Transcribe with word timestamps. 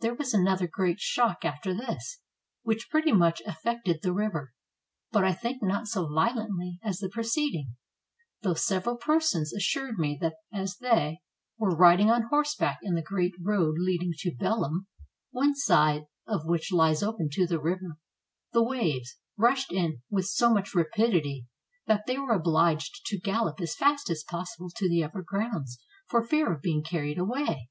There 0.00 0.12
was 0.14 0.34
another 0.34 0.66
great 0.66 1.00
shock 1.00 1.42
after 1.42 1.72
this, 1.72 2.20
which 2.64 2.90
pretty 2.90 3.12
much 3.12 3.40
af 3.46 3.62
fected 3.64 4.02
the 4.02 4.12
river, 4.12 4.52
but 5.10 5.24
I 5.24 5.32
think 5.32 5.62
not 5.62 5.86
so 5.86 6.06
violently 6.06 6.78
as 6.82 6.98
the 6.98 7.08
pre 7.08 7.24
ceding; 7.24 7.74
though 8.42 8.52
several 8.52 8.98
persons 8.98 9.54
assured 9.54 9.98
me 9.98 10.18
that 10.20 10.34
as 10.52 10.76
they 10.76 11.22
were 11.56 11.74
riding 11.74 12.10
on 12.10 12.24
horseback 12.24 12.80
in 12.82 12.94
the 12.94 13.00
great 13.00 13.32
road 13.42 13.76
leading 13.78 14.12
to 14.18 14.36
Belem, 14.38 14.86
one 15.30 15.54
side 15.54 16.08
of 16.26 16.44
which 16.44 16.70
lies 16.70 17.02
open 17.02 17.30
to 17.32 17.46
the 17.46 17.58
river, 17.58 17.96
the 18.52 18.62
waves 18.62 19.16
624 19.38 19.38
THE 19.38 19.48
EARTHQUAKE 19.48 19.48
AT 19.48 19.48
LISBON 19.48 19.48
rushed 19.48 19.72
in 19.72 20.02
with 20.10 20.26
so 20.26 20.52
much 20.52 20.74
rapidity 20.74 21.46
that 21.86 22.04
they 22.06 22.18
were 22.18 22.34
obliged 22.34 23.00
to 23.06 23.18
gallop 23.18 23.58
as 23.62 23.74
fast 23.74 24.10
as 24.10 24.24
possible 24.24 24.68
to 24.76 24.90
the 24.90 25.02
upper 25.02 25.22
grounds, 25.22 25.80
for 26.06 26.22
fear 26.22 26.52
of 26.52 26.60
being 26.60 26.82
carried 26.82 27.16
away. 27.16 27.70